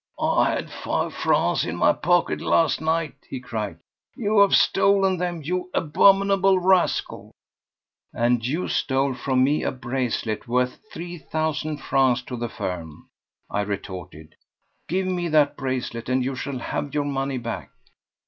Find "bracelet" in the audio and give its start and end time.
9.71-10.47, 15.55-16.09